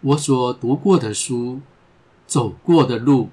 [0.00, 1.60] 我所读过的书、
[2.26, 3.30] 走过的路，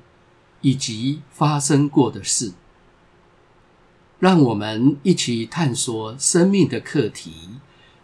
[0.61, 2.53] 以及发生过的事。
[4.19, 7.49] 让我们一起探索生命的课题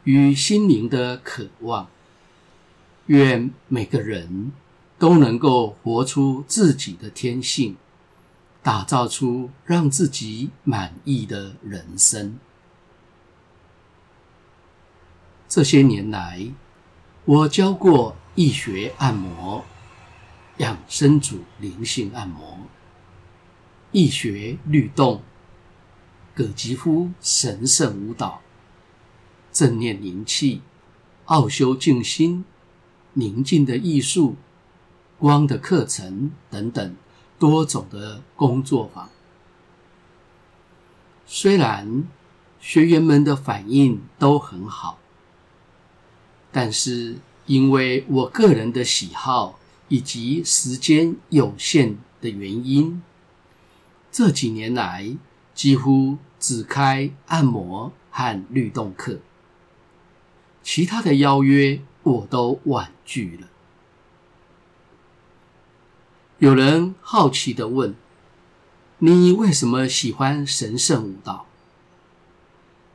[0.04, 1.88] 与心灵的渴望。
[3.08, 4.52] 愿每个人。
[5.00, 7.76] 都能够活出自己的天性，
[8.62, 12.40] 打造出让自己满意的人生。
[15.50, 16.54] 这些年来，
[17.26, 19.64] 我教过易学按摩、
[20.58, 22.58] 养生组灵性按摩、
[23.92, 25.22] 易学律动、
[26.34, 28.42] 葛吉夫神圣舞蹈、
[29.52, 30.62] 正念灵气、
[31.26, 32.46] 奥修静心、
[33.14, 34.36] 宁静的艺术。
[35.20, 36.96] 光的课程等等
[37.40, 39.10] 多种的工作坊，
[41.26, 42.04] 虽然
[42.60, 45.00] 学员们的反应都很好，
[46.52, 53.02] 但是因为我个人的喜好以及时间有限的原因，
[54.12, 55.16] 这几年来
[55.54, 59.20] 几乎只开按摩和律动课，
[60.64, 63.48] 其他的邀约我都婉拒了。
[66.40, 67.96] 有人好奇的问
[69.00, 71.46] ：“你为什么喜欢神圣舞蹈？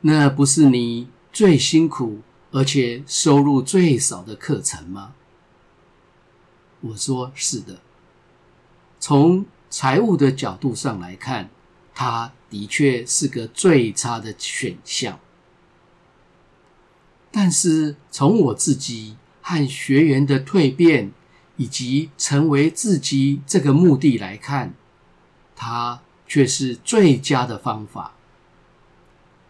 [0.03, 5.15] 那不是你最辛苦而且收入最少的课程吗？”
[6.81, 7.81] 我说：“是的。
[9.01, 11.51] 从财务的角度上来看，
[11.95, 15.19] 它的确是个最差的选项。
[17.31, 21.13] 但是从我自己和学员的蜕变，
[21.57, 24.75] 以及成为自己这个目的来看，
[25.55, 28.15] 它却是最佳的方法，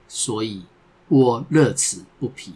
[0.08, 0.64] 所以
[1.08, 2.52] 我乐此不疲。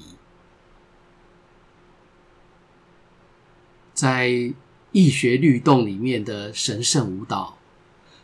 [4.03, 4.53] 在
[4.91, 7.57] 易学律动里面的神圣舞蹈，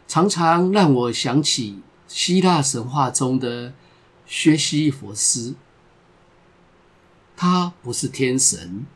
[0.09, 3.73] 常常让我想起希腊神话中的
[4.27, 5.55] 薛西佛斯，
[7.37, 8.87] 他不是天神。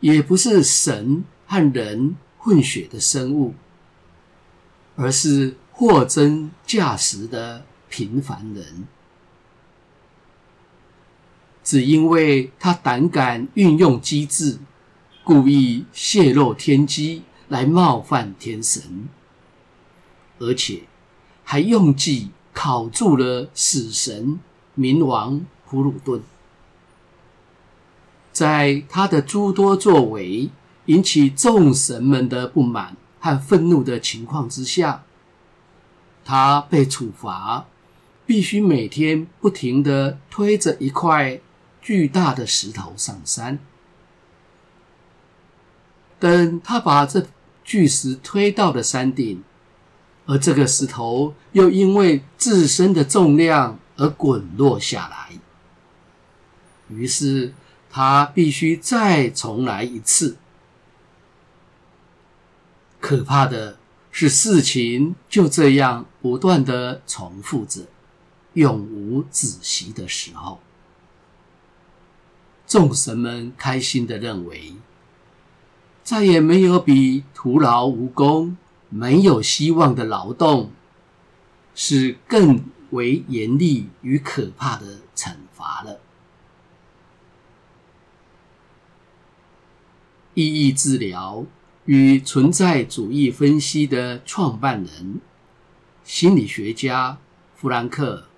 [0.00, 3.52] 也不是神和人混血的生物，
[4.94, 8.88] 而是货真价实的平凡人。
[11.62, 14.58] 只因为他胆敢运用机智，
[15.26, 19.08] 故意泄露天机来冒犯天神，
[20.38, 20.82] 而且
[21.42, 24.38] 还用计考住了死神
[24.78, 26.22] 冥王普鲁顿。
[28.30, 30.48] 在他的诸多作为
[30.84, 35.02] 引起众神们的不满和愤怒的情况之下，
[36.24, 37.66] 他被处罚，
[38.24, 41.40] 必须每天不停地推着一块
[41.82, 43.58] 巨大的石头上山。
[46.26, 47.26] 等他把这
[47.64, 49.42] 巨石推到了山顶，
[50.26, 55.38] 而这个石头又因为自身的重量而滚落下来，
[56.88, 57.54] 于是。
[57.88, 60.36] 他必须再重来一次。
[63.00, 63.78] 可怕的
[64.10, 67.86] 是，事情就这样不断的重复着，
[68.52, 70.60] 永无止息的时候。
[72.66, 74.74] 众神们开心的认为，
[76.06, 78.56] 再也没有比徒劳无功、
[78.90, 80.70] 没有希望的劳动，
[81.74, 85.98] 是更为严厉与可怕的惩罚了。
[90.34, 91.44] 意义治疗
[91.86, 95.20] 与存在主义分析的创办人、
[96.04, 97.18] 心理学家
[97.56, 98.28] 弗兰克，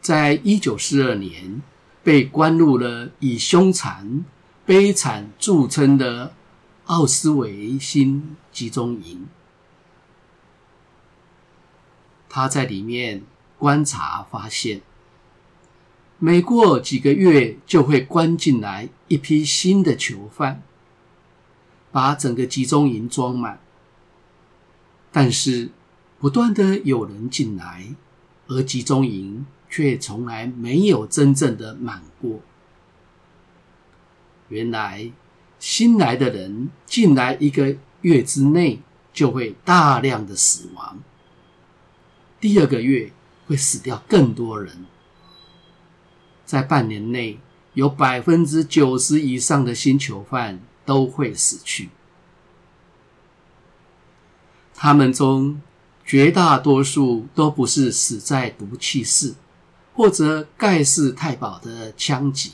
[0.00, 1.62] 在一九四二年
[2.02, 4.24] 被关入了以凶残、
[4.66, 6.34] 悲惨著称的
[6.86, 9.28] 奥斯维辛集中营。
[12.28, 13.22] 他在里面
[13.58, 14.82] 观察发现。
[16.18, 20.62] 每过几个月，就会关进来一批新的囚犯，
[21.92, 23.60] 把整个集中营装满。
[25.12, 25.70] 但是，
[26.18, 27.94] 不断的有人进来，
[28.48, 32.40] 而集中营却从来没有真正的满过。
[34.48, 35.10] 原来，
[35.58, 38.80] 新来的人进来一个月之内
[39.12, 40.98] 就会大量的死亡，
[42.40, 43.10] 第二个月
[43.46, 44.86] 会死掉更多人，
[46.44, 47.40] 在半年内
[47.74, 51.90] 有百分之九十以上的新囚犯都会死去，
[54.74, 55.60] 他们中
[56.04, 59.34] 绝大多数都不是死在毒气室
[59.94, 62.52] 或者盖世太保的枪击，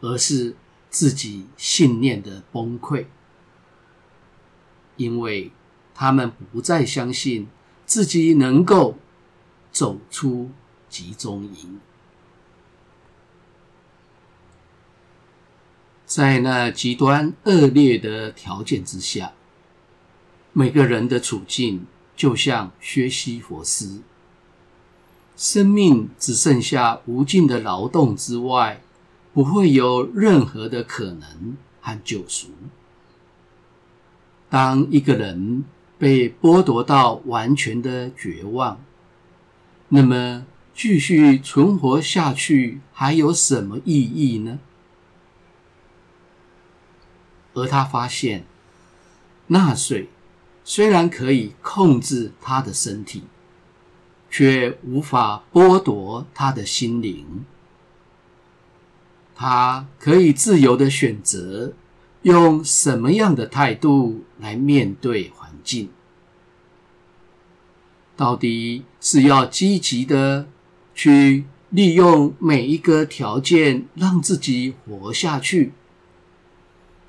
[0.00, 0.54] 而是
[0.90, 3.06] 自己信念的崩溃，
[4.96, 5.52] 因为
[5.94, 7.48] 他们不再相信
[7.84, 8.96] 自己能够
[9.72, 10.50] 走出
[10.88, 11.80] 集中营。
[16.06, 19.32] 在那极端恶劣的条件之下，
[20.52, 21.86] 每个人的处境
[22.16, 24.00] 就像薛西佛斯，
[25.36, 28.80] 生命只剩下无尽的劳动之外，
[29.38, 32.48] 不会有任何的可能和救赎。
[34.50, 35.62] 当一个人
[35.96, 38.80] 被剥夺到完全的绝望，
[39.90, 40.44] 那么
[40.74, 44.58] 继续存活下去还有什么意义呢？
[47.54, 48.44] 而他发现，
[49.46, 50.08] 纳粹
[50.64, 53.22] 虽然可以控制他的身体，
[54.28, 57.44] 却无法剥夺他的心灵。
[59.40, 61.72] 他可以自由的选择
[62.22, 65.90] 用什么样的态度来面对环境。
[68.16, 70.48] 到底是要积极的
[70.92, 75.72] 去利用每一个条件让自己活下去？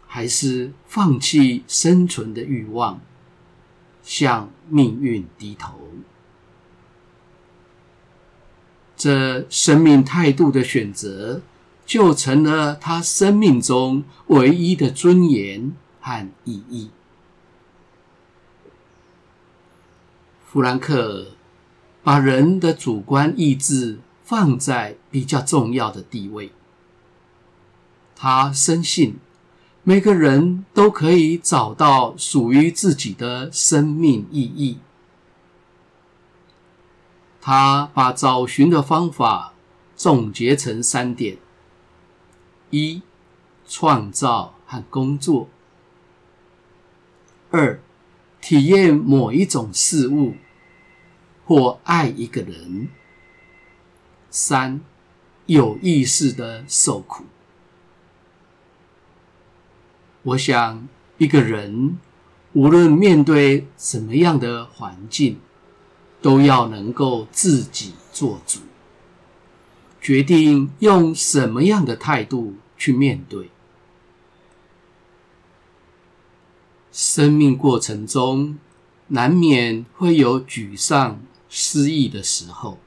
[0.06, 3.02] 还是放弃生存的欲望，
[4.04, 5.80] 向命运低头。
[8.96, 11.42] 这生命态度的选择，
[11.90, 16.92] 就成了他生命中唯一的尊严和意义。
[20.46, 21.30] 弗兰克
[22.04, 26.52] 把人的主观意志放在比较重要的地位，
[28.16, 29.18] 他深信。
[29.82, 34.78] 每个人都可以找到属于自己的生命意义。
[37.42, 39.54] 他把找寻的方法
[39.96, 41.38] 总结成三点：
[42.70, 43.02] 一、
[43.68, 45.48] 创造和工作；
[47.52, 47.80] 二、
[48.42, 50.36] 体验某一种事物
[51.46, 52.88] 或爱一个人；
[54.30, 54.82] 三、
[55.46, 57.26] 有意识的受苦。
[60.22, 60.88] 我想，
[61.18, 61.98] 一个人
[62.54, 65.40] 无论面对什么样的环境，
[66.22, 68.60] 都要能够自己做主，
[70.02, 73.50] 决定用什么样的态度去面对。
[76.92, 78.58] 生命过程中，
[79.08, 82.80] 难免会有沮丧、失意的时候，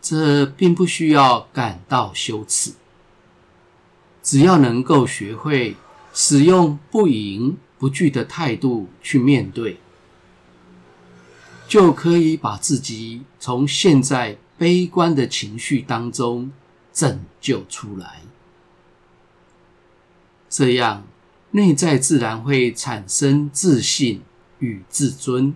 [0.00, 2.72] 这并不需要感到羞耻，
[4.22, 5.76] 只要能够学会。
[6.14, 9.78] 使用不迎不惧的态度去面对，
[11.68, 16.52] 就可以把自己从现在悲观的情绪当中
[16.92, 18.22] 拯救出来。
[20.50, 21.06] 这样，
[21.52, 24.20] 内在自然会产生自信
[24.58, 25.54] 与自尊，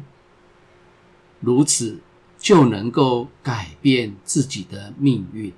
[1.41, 2.01] 如此
[2.39, 5.53] 就能够改变自己的命运。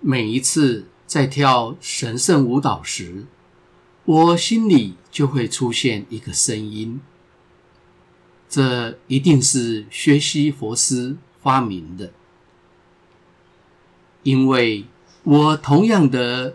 [0.00, 0.86] 每一次。
[1.04, 3.26] 在跳神圣舞蹈时，
[4.06, 7.02] 我心里就会出现一个声音：
[8.52, 12.12] 这一定是薛西佛斯发明的，
[14.24, 14.84] 因为
[15.22, 16.54] 我同样的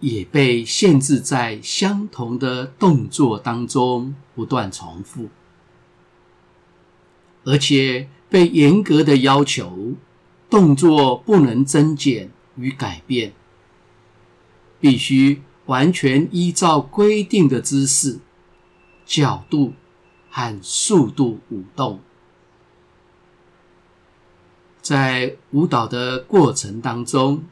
[0.00, 5.28] 也被限制在相同的动作当中不断重复，
[7.44, 9.92] 而且被严格的要求，
[10.48, 13.34] 动作不能增减与改变。
[14.80, 18.18] 必须完全依照规定的姿势、
[19.04, 19.74] 角度
[20.32, 22.00] 和速度舞动。
[24.80, 27.44] 在舞蹈的过程当中，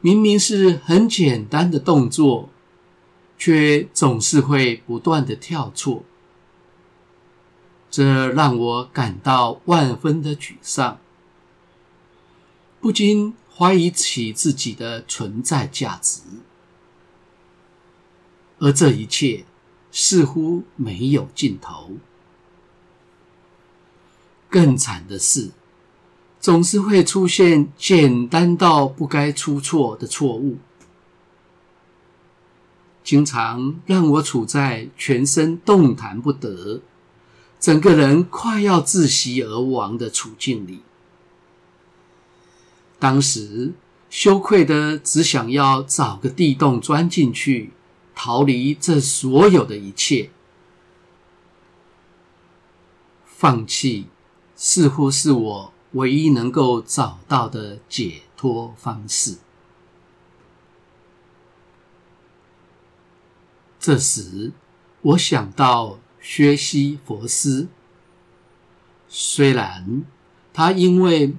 [0.00, 2.50] 明明是很简单的动作，
[3.38, 6.02] 却总是会不断的跳错。
[7.90, 10.98] 这让我感到万分的沮丧，
[12.80, 16.20] 不禁怀疑起自己的存在价值，
[18.58, 19.44] 而这一切
[19.96, 21.92] 似乎没有尽头。
[24.50, 25.52] 更惨的是，
[26.40, 30.58] 总是会出现简单到不该出错的错误，
[33.04, 36.82] 经常让我处在全身动弹不得、
[37.60, 40.80] 整个人快要窒息而亡的处境里。
[42.98, 43.72] 当时
[44.10, 47.72] 羞愧的只想要找个地洞钻进去，
[48.14, 50.30] 逃离这所有的一切。
[53.26, 54.06] 放弃
[54.56, 59.36] 似乎是我唯一能够找到的解脱方式。
[63.78, 64.52] 这时，
[65.02, 67.68] 我想到薛西佛斯，
[69.08, 70.04] 虽然
[70.54, 71.34] 他因为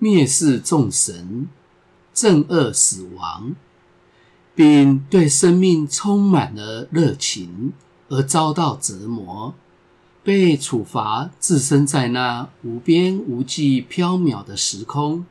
[0.00, 1.48] 蔑视众神、
[2.12, 3.54] 憎恶死亡，
[4.54, 7.72] 并对生命充满了热情，
[8.08, 9.54] 而遭到折磨。
[10.22, 15.26] 被处罚，置身在那无边无际、缥缈的时空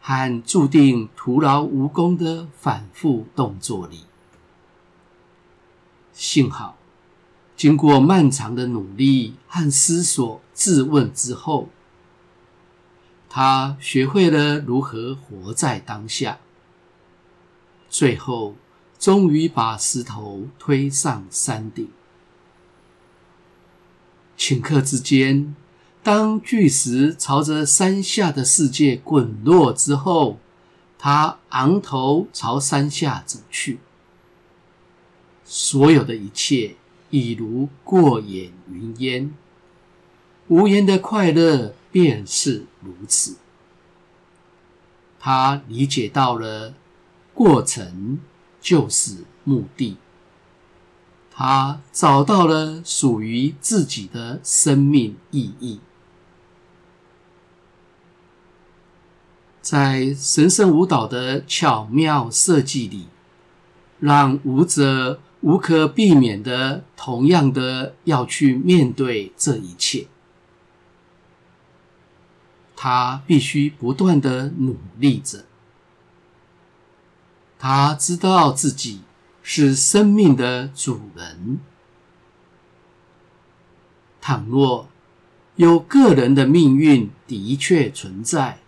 [0.00, 4.00] 和注定徒劳无功的反复动作里。
[6.12, 6.76] 幸好，
[7.56, 11.70] 经过漫长的努力和思索、自问之后，
[13.30, 16.38] 他学会了如何活在当下，
[17.94, 18.56] 最后
[18.98, 21.88] 终于把石头推上山顶。
[24.36, 25.54] 顷刻之间，
[26.02, 30.40] 当巨石朝着山下的世界滚落之后，
[30.98, 33.78] 他昂头朝山下走去。
[35.44, 36.74] 所有的一切
[37.10, 39.32] 已如过眼云烟，
[40.48, 43.36] 无言的快乐便是如此。
[45.20, 46.74] 他理解到了，
[47.34, 48.20] 过程
[48.60, 49.96] 就是目的。
[51.36, 55.80] 他找到了属于自己的生命意义，
[59.60, 63.08] 在神圣舞蹈的巧妙设计里，
[63.98, 70.06] 让舞者无可避免的同样的要去面对这一切。
[72.76, 75.46] 他必须不断的努力着，
[77.58, 79.00] 他知道自己。
[79.46, 81.60] 是生命的主人。
[84.18, 84.88] 倘若
[85.56, 88.60] 有个人的命运的确存在，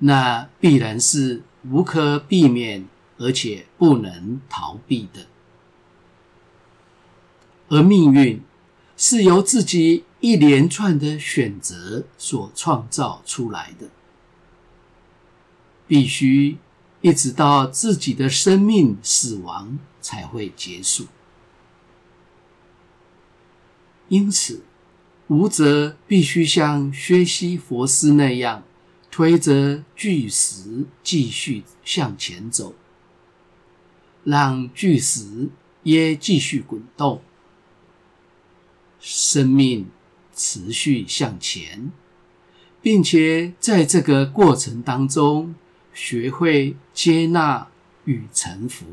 [0.00, 5.26] 那必然是无可避免而且不能逃避的。
[7.68, 8.42] 而命运
[8.96, 13.86] 是由自己一连串的选择所创造出来的，
[15.86, 16.58] 必须。
[17.04, 21.04] 一直到自己的生命死亡才会结束。
[24.08, 24.62] 因此，
[25.26, 28.62] 舞者必须像薛西佛斯那样，
[29.10, 32.74] 推着巨石继续向前走，
[34.22, 35.50] 让巨石
[35.82, 37.20] 也继续滚动，
[38.98, 39.90] 生命
[40.34, 41.92] 持续向前，
[42.80, 45.54] 并且在这个过程当中。
[45.94, 47.68] 学会接纳
[48.04, 48.84] 与臣服，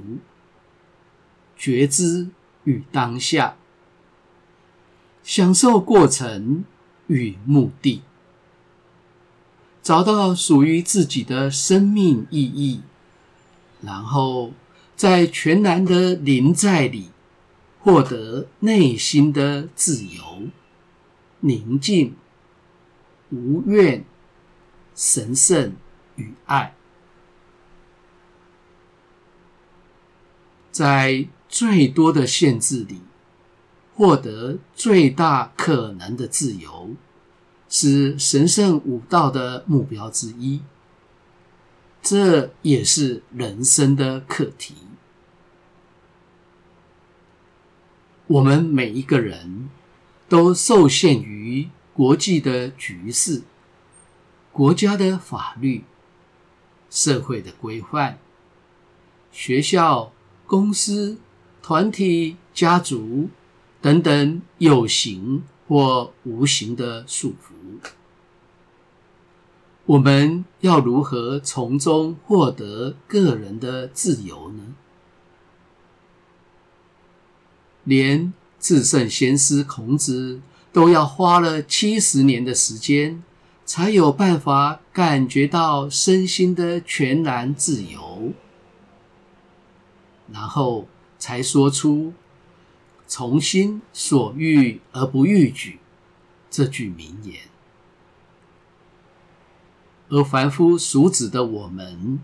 [1.57, 2.29] 觉知
[2.63, 3.57] 与当下，
[5.23, 6.63] 享受过程
[7.07, 8.03] 与目的，
[9.81, 12.81] 找到属于自己的生命意义，
[13.81, 14.53] 然后
[14.95, 17.09] 在全然的临在里
[17.79, 20.43] 获得内心的自由、
[21.39, 22.15] 宁静、
[23.31, 24.05] 无怨、
[24.95, 25.73] 神圣
[26.15, 26.75] 与爱。
[30.71, 33.01] 在最多的限制里，
[33.93, 36.91] 获得最大可能的自由，
[37.67, 40.61] 是神圣武道的目标之一。
[42.01, 44.75] 这也是人生的课题。
[48.27, 49.69] 我们每一个人
[50.29, 53.43] 都受限于国际的局势、
[54.53, 55.83] 国家的法律、
[56.89, 58.17] 社会的规范、
[59.33, 60.13] 学校。
[60.51, 61.17] 公司、
[61.63, 63.29] 团体、家族
[63.81, 67.79] 等等有形或无形的束缚，
[69.85, 74.75] 我们要如何从中获得个人的自由呢？
[77.85, 80.41] 连至圣先师孔子
[80.73, 83.23] 都要花了七十年的时间，
[83.65, 88.33] 才有办法感觉到身心的全然自由。
[90.33, 90.87] 然后
[91.19, 92.13] 才说出
[93.07, 95.79] “从心所欲而不逾矩”
[96.49, 97.41] 这句名言。
[100.09, 102.19] 而凡夫俗子的我们，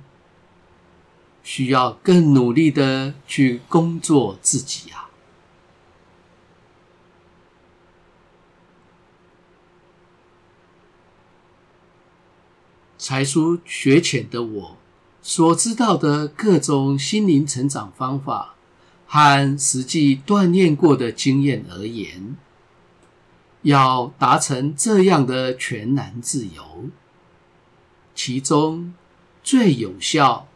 [1.43, 5.05] 需要更努力的去工作自己啊。
[12.97, 14.77] 才疏学浅的我，
[15.27, 18.55] 所知道的各种心灵成长方法
[19.05, 22.37] 和实际锻炼过的经验而言，
[23.63, 26.85] 要达成这样的全然自由，
[28.15, 28.93] 其中
[29.43, 30.47] 最有效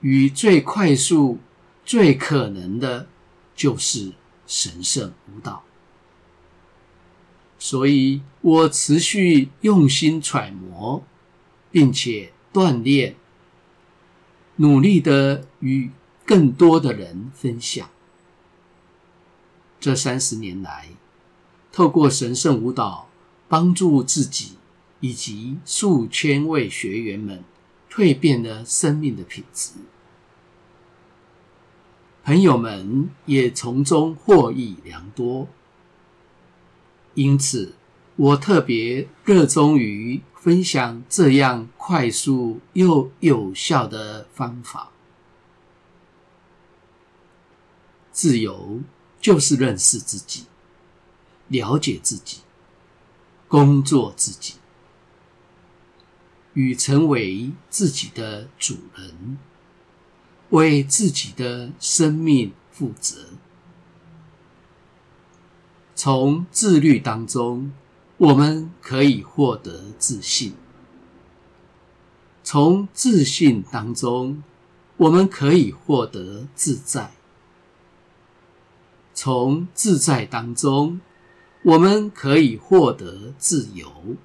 [0.00, 1.38] 与最快速、
[1.84, 3.06] 最可能的，
[3.54, 4.14] 就是
[4.46, 5.64] 神圣舞蹈。
[7.58, 11.04] 所以我持续用心揣摩。
[11.74, 13.16] 并且锻炼，
[14.56, 15.90] 努力的与
[16.24, 17.88] 更多的人分享。
[19.80, 20.90] 这三十年来，
[21.72, 23.08] 透过神圣舞蹈，
[23.48, 24.52] 帮助自己
[25.00, 27.44] 以及数千位学员们
[27.90, 29.72] 蜕变了生命的品质，
[32.24, 35.48] 朋友们也从中获益良多。
[37.12, 37.74] 因此，
[38.16, 44.90] 我特别热衷于分享这样快速又有效的方法。
[48.12, 48.82] 自由
[49.22, 50.44] 就是认识自己、
[51.48, 52.42] 了解自己、
[53.48, 54.56] 工作自己，
[56.52, 59.38] 与成为自己的主人，
[60.50, 63.28] 为自己的生命负责。
[65.94, 67.72] 从自律当中。
[68.16, 70.54] 我们可以获得自信，
[72.44, 74.42] 从自信当中，
[74.96, 77.10] 我们可以获得自在；
[79.12, 81.00] 从自在当中，
[81.64, 84.16] 我们可以获得自由。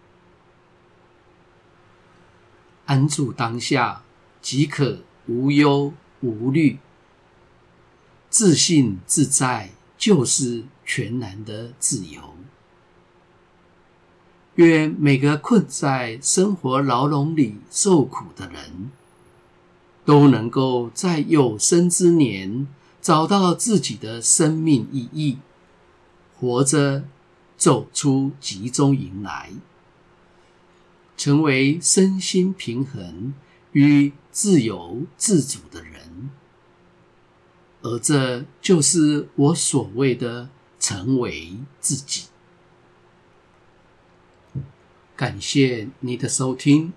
[2.86, 4.03] 安住当下，
[4.39, 6.77] 即可无忧无虑。
[8.29, 12.38] 自信自在，就是全然的自由。
[14.65, 18.91] 愿每个困在生活牢笼里受苦的人，
[20.04, 22.67] 都能够在有生之年
[23.02, 25.38] 找到自己的生命意义，
[26.38, 27.06] 活着
[27.58, 29.54] 走出集中营来，
[31.15, 33.34] 成为身心平衡
[33.72, 36.30] 与自由自主的人。
[37.82, 40.50] 而这就是我所谓的
[40.82, 42.24] 成为自己。
[45.19, 46.93] 感谢你的收听，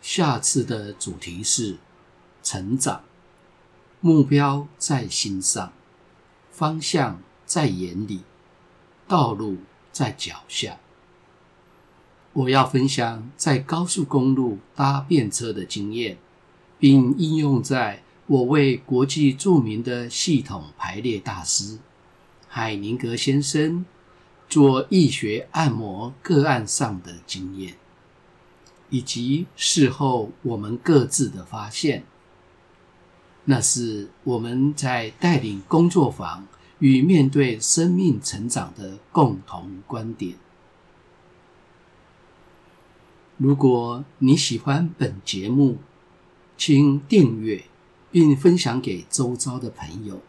[0.00, 1.76] 下次的主题是
[2.42, 3.04] 成长，
[4.00, 5.70] 目标在心上，
[6.50, 8.22] 方向在眼里，
[9.06, 9.58] 道路
[9.92, 10.78] 在脚下。
[12.32, 16.16] 我要分享在高速公路搭便车的经验，
[16.78, 21.78] 并应用在我为国际著名的系统排列大师
[22.48, 23.84] 海宁格先生。
[24.48, 27.74] 做易学按摩个案上的经验，
[28.90, 32.04] 以及事后我们各自的发现，
[33.44, 36.46] 那是我们在带领工作坊
[36.78, 40.36] 与面对生命成长的共同观点。
[43.36, 45.78] 如果你喜欢本节目，
[46.56, 47.64] 请订阅
[48.10, 50.20] 并分享给周遭的朋友。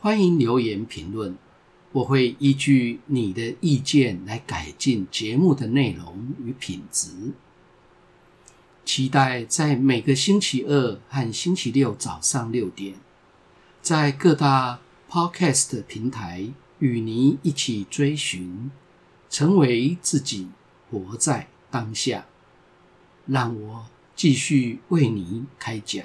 [0.00, 1.36] 欢迎留言评论。
[1.94, 7.32] 我会依据你的意见来改进节目的内容与品质。
[8.84, 12.96] 期待在每个星期二和星期六早上六点，
[13.80, 16.48] 在各大 Podcast 平台
[16.80, 18.72] 与你一起追寻，
[19.30, 20.48] 成为自己，
[20.90, 22.26] 活在当下。
[23.26, 26.04] 让我继续为你开讲。